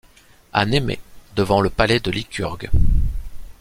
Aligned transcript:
À 0.51 0.65
Némée, 0.65 0.97
devant 1.35 1.61
le 1.61 1.69
palais 1.69 1.99
de 1.99 2.09
Lycurgue. 2.09 2.71